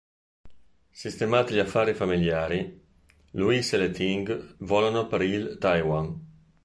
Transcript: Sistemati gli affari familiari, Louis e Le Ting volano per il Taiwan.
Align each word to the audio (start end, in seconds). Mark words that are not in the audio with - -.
Sistemati 0.89 1.53
gli 1.53 1.59
affari 1.59 1.93
familiari, 1.93 2.83
Louis 3.33 3.71
e 3.73 3.77
Le 3.77 3.91
Ting 3.91 4.55
volano 4.61 5.05
per 5.05 5.21
il 5.21 5.57
Taiwan. 5.59 6.19